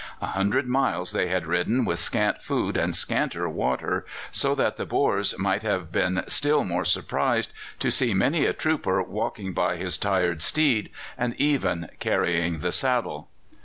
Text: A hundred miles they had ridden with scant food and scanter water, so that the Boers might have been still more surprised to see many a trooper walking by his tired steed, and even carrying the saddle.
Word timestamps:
A 0.19 0.25
hundred 0.29 0.67
miles 0.67 1.11
they 1.11 1.27
had 1.27 1.45
ridden 1.45 1.85
with 1.85 1.99
scant 1.99 2.41
food 2.41 2.75
and 2.75 2.95
scanter 2.95 3.47
water, 3.47 4.03
so 4.31 4.55
that 4.55 4.77
the 4.77 4.85
Boers 4.87 5.35
might 5.37 5.61
have 5.61 5.91
been 5.91 6.23
still 6.25 6.63
more 6.63 6.85
surprised 6.85 7.51
to 7.77 7.91
see 7.91 8.15
many 8.15 8.45
a 8.47 8.53
trooper 8.53 9.03
walking 9.03 9.53
by 9.53 9.75
his 9.75 9.99
tired 9.99 10.41
steed, 10.41 10.89
and 11.19 11.35
even 11.39 11.91
carrying 11.99 12.61
the 12.61 12.71
saddle. 12.71 13.27